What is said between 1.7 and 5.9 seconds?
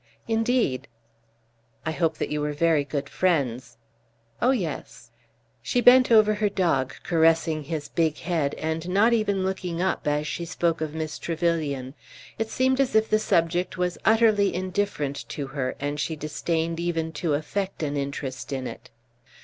"I hope that you were very good friends." "Oh, yes." She